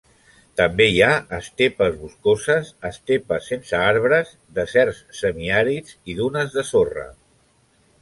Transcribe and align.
També 0.59 0.85
hi 0.91 0.95
ha 1.07 1.11
estepes 1.37 1.99
boscoses, 2.05 2.73
estepes 2.91 3.51
sense 3.53 3.79
arbres, 3.91 4.35
deserts 4.59 5.05
semiàrids, 5.23 5.97
i 6.15 6.21
dunes 6.25 6.59
de 6.61 6.69
sorra. 6.75 7.11